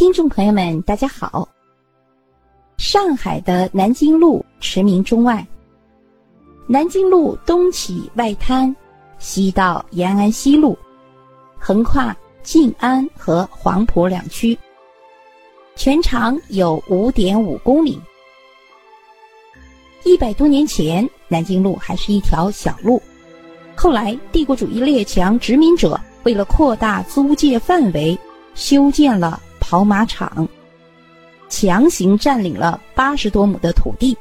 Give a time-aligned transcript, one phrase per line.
[0.00, 1.46] 听众朋友们，大家好。
[2.78, 5.46] 上海的南京路驰名中外。
[6.66, 8.74] 南京路东起外滩，
[9.18, 10.74] 西到延安西路，
[11.58, 14.58] 横跨静安和黄埔两区，
[15.76, 18.00] 全长有五点五公里。
[20.04, 23.02] 一百多年前，南京路还是一条小路，
[23.76, 28.18] 后来帝国主义列强殖民者为了扩大租界范围，
[28.54, 29.38] 修建了。
[29.70, 30.48] 跑马场，
[31.48, 34.16] 强行占领了八十多亩的土地，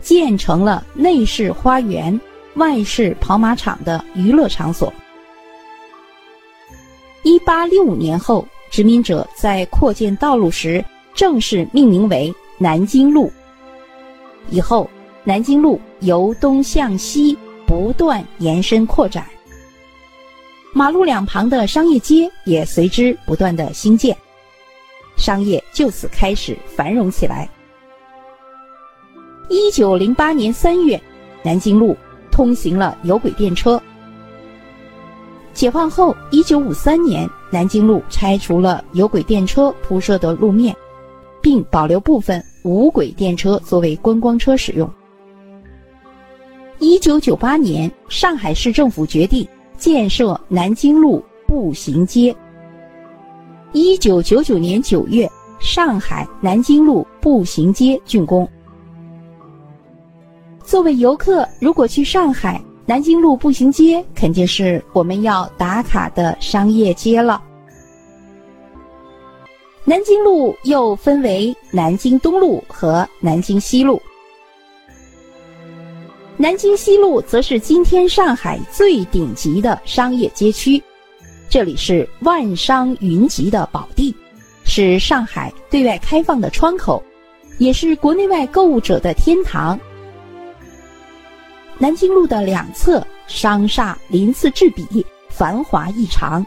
[0.00, 2.20] 建成了内饰花园、
[2.56, 4.92] 外饰跑马场的娱乐场所。
[7.22, 13.30] 一八六五年后，殖民者在扩建道路时正式命名为南京路。
[14.50, 14.90] 以后，
[15.22, 19.24] 南京路由东向西不断延伸扩展，
[20.72, 24.16] 马路两旁的商业街也随之不断的兴建。
[25.16, 27.48] 商业就此开始繁荣起来。
[29.48, 31.00] 一九零八年三月，
[31.42, 31.96] 南京路
[32.30, 33.80] 通行了有轨电车。
[35.52, 40.74] 解放后，一九五三年，南京路拆除了有轨电车铺设的路面，
[41.40, 44.90] 并保留部分无轨电车作为观光车使用。
[46.80, 49.46] 一九九八年，上海市政府决定
[49.76, 52.34] 建设南京路步行街。
[53.76, 58.48] 一九九九年九月，上海南京路步行街竣工。
[60.62, 67.42] 作为游客，如果去上海南京路步行街，肯定是我们要打卡的商业街了。
[69.84, 74.00] 南京路又分为南京东路和南京西路。
[76.36, 80.80] 南京西路则是今天上海最顶级的商业街区。
[81.54, 84.12] 这里是万商云集的宝地，
[84.64, 87.00] 是上海对外开放的窗口，
[87.58, 89.78] 也是国内外购物者的天堂。
[91.78, 96.44] 南京路的两侧商厦鳞次栉比，繁华异常。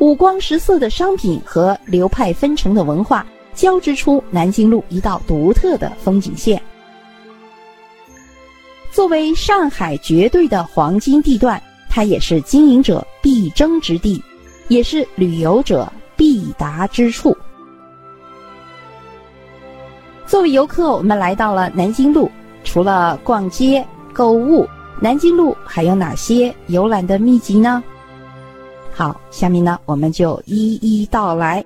[0.00, 3.24] 五光十色的商品和流派纷呈的文化
[3.54, 6.60] 交织出南京路一道独特的风景线。
[8.90, 11.62] 作为上海绝对的黄金地段。
[11.88, 14.22] 它也是经营者必争之地，
[14.68, 17.36] 也是旅游者必达之处。
[20.26, 22.30] 作为游客，我们来到了南京路，
[22.62, 24.68] 除了逛街购物，
[25.00, 27.82] 南京路还有哪些游览的秘籍呢？
[28.92, 31.64] 好，下面呢我们就一一道来。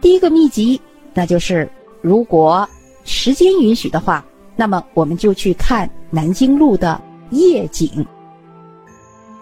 [0.00, 0.80] 第一个秘籍，
[1.12, 1.68] 那就是
[2.00, 2.66] 如果
[3.04, 4.24] 时间允许的话，
[4.56, 7.00] 那么我们就去看南京路的。
[7.30, 8.06] 夜景。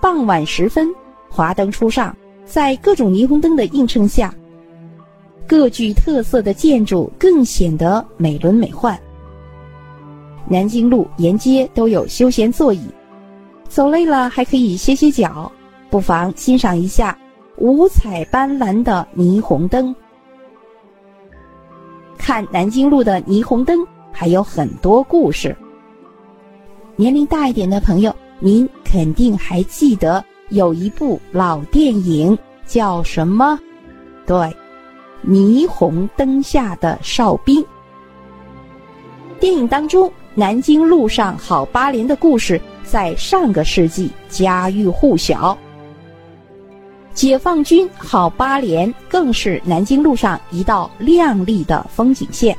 [0.01, 0.89] 傍晚时分，
[1.29, 4.33] 华灯初上，在各种霓虹灯的映衬下，
[5.47, 8.97] 各具特色的建筑更显得美轮美奂。
[10.49, 12.87] 南京路沿街都有休闲座椅，
[13.69, 15.51] 走累了还可以歇歇脚，
[15.91, 17.19] 不妨欣赏一下
[17.57, 19.95] 五彩斑斓的霓虹灯。
[22.17, 25.57] 看南京路的霓虹灯，还有很多故事。
[26.99, 33.59] 年龄大一点的朋友，您肯定还记得有一部老电影叫什么？
[34.27, 34.35] 对，
[35.27, 37.63] 《霓虹灯下的哨兵》。
[39.39, 45.57] 电影当中，南京路上好八连的故事在上个世纪家喻户晓。
[47.13, 52.57] 解放军好八连更是南京路上一道亮丽的风景线。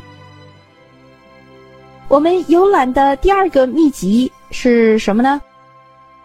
[2.10, 5.42] 我们游览的第二个秘籍是什么呢？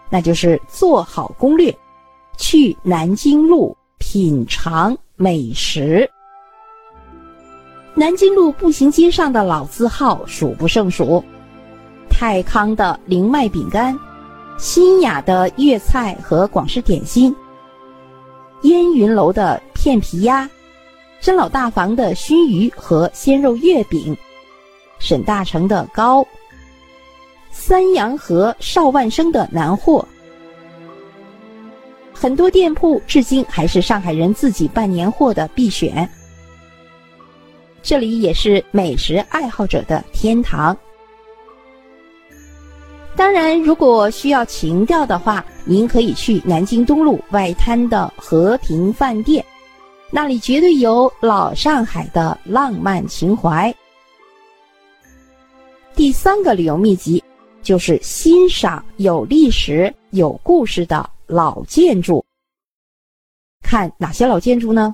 [0.09, 1.77] 那就是做好攻略，
[2.37, 6.09] 去南京路品尝美食。
[7.93, 11.21] 南京路步行街上的老字号数不胜数：
[12.09, 13.99] 泰康的灵麦饼干、
[14.57, 17.35] 新雅的粤菜和广式点心、
[18.61, 20.49] 烟云楼的片皮鸭、
[21.19, 24.15] 真老大房的熏鱼和鲜肉月饼。
[25.03, 26.25] 沈大成的糕，
[27.51, 30.07] 三阳和邵万生的南货，
[32.13, 36.09] 很多店铺至今还是上海人自己办年货的必选。
[37.81, 40.75] 这里也是美食爱好者的天堂。
[43.13, 49.43] 当然，如果需要情调的话，您可以去南京东路外滩的和平饭店，
[50.09, 53.75] 那里绝对有老上海的浪漫情怀。
[56.03, 57.23] 第三个旅游秘籍，
[57.61, 62.25] 就是欣赏有历史、有故事的老建筑。
[63.61, 64.93] 看哪些老建筑呢？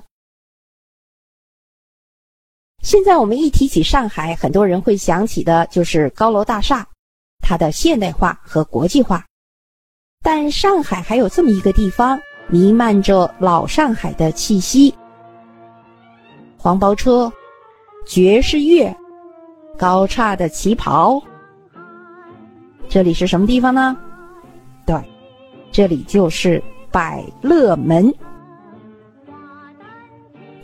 [2.80, 6.86] 现在我们一提起上海，很多人会想起的就是高楼大厦，
[7.40, 9.26] 它的现代化和国际化。
[10.22, 14.94] 但上海还有这么一个地方，弥漫着老上海的气息：
[16.56, 17.32] 黄包车、
[18.06, 18.96] 爵士乐、
[19.80, 21.18] 高叉的旗袍。
[22.86, 23.96] 这里是什么地方呢？
[24.84, 24.94] 对，
[25.72, 28.12] 这里就是百乐门。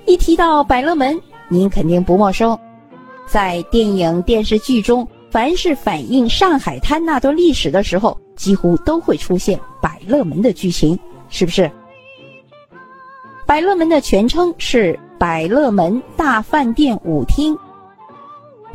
[0.05, 1.19] 一提到百乐门，
[1.49, 2.57] 您肯定不陌生。
[3.27, 10.99] 在电影、电视剧中，凡是反映上海滩那段历史的时候，几乎都会出现百乐门的剧情，
[11.31, 11.71] 是不是？
[13.47, 17.57] 百乐门的全称是百乐门大饭店舞厅。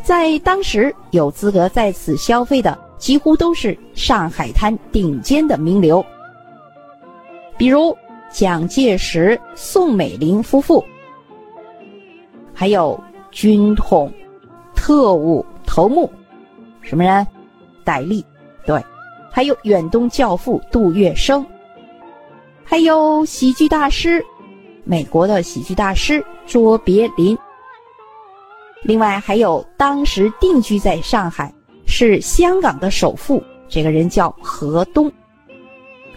[0.04, 2.78] 在当时，有资格在此消费的。
[3.02, 6.06] 几乎都是上海滩顶尖的名流，
[7.58, 7.98] 比如
[8.32, 10.86] 蒋介石、宋美龄夫妇，
[12.54, 14.14] 还有军统、
[14.76, 16.08] 特务头目，
[16.84, 17.26] 什么人？
[17.84, 18.24] 戴笠，
[18.68, 18.80] 对，
[19.32, 21.44] 还有远东教父杜月笙，
[22.64, 24.24] 还有喜剧大师，
[24.84, 27.36] 美国的喜剧大师卓别林。
[28.84, 31.54] 另外还有当时定居在上海。
[31.94, 35.12] 是香港的首富，这个人叫何东。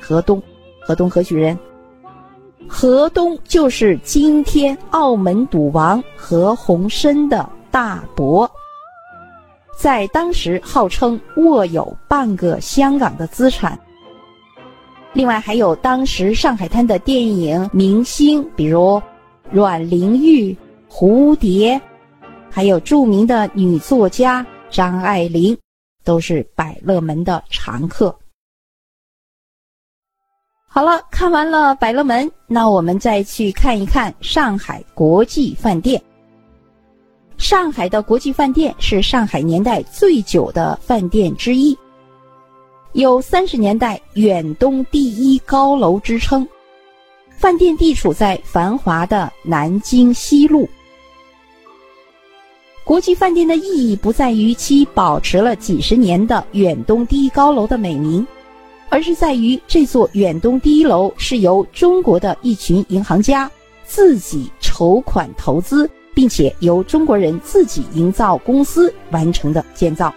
[0.00, 0.40] 何东，
[0.80, 1.58] 何东何许人？
[2.68, 8.48] 何东就是今天澳门赌王何鸿燊的大伯，
[9.76, 13.76] 在当时号称握有半个香港的资产。
[15.12, 19.02] 另外还有当时上海滩的电影明星，比如
[19.50, 20.56] 阮玲玉、
[20.88, 21.80] 蝴蝶，
[22.54, 25.58] 还有著名的女作家张爱玲。
[26.04, 28.14] 都是百乐门的常客。
[30.68, 35.98] 好了，看完了百乐门，那我们再去看一看上海国际饭店。
[37.38, 41.74] 上海的国际饭店是上海年代最久的饭店之一，
[42.92, 46.46] 有三十年代远东第一高楼之称。
[47.30, 50.68] 饭店地处在繁华的南京西路。
[52.84, 58.26] 国际饭店的意义不在于其保持了几十年的远东第一高楼的美名，
[58.90, 63.50] 而是在于这座远东第一楼是由中国的一群银行家
[63.86, 70.14] 自己筹款投资，并且由中国人自己营造公司完成的建造。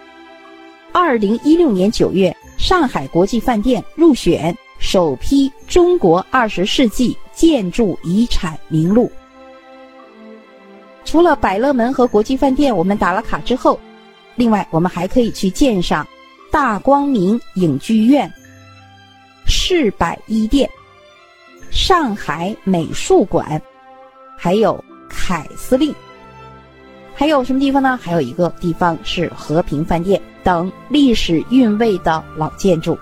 [0.92, 9.10] 二零一六年九月，上海国际饭店入选首批中国二十世纪建筑遗产名录。
[11.08, 13.80] 除了百乐门和国际饭店，我们打了卡之后，
[14.36, 16.06] 另外我们还可以去鉴赏
[16.50, 18.30] 大光明影剧院、
[19.46, 20.68] 市百一店、
[21.70, 23.58] 上海美术馆，
[24.36, 25.94] 还有凯司令。
[27.14, 27.98] 还有什么地方呢？
[28.02, 32.98] 还有一个地方是和平饭店等历史韵味的老建筑。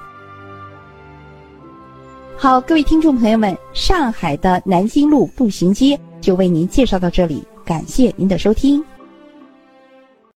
[2.37, 7.44] 好，各位听众朋友们，上海的南京路步行街就为您介绍到这里。
[7.66, 8.95] 感谢您的收听。